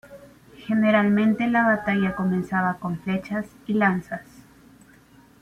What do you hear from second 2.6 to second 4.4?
con flechas y lanzas.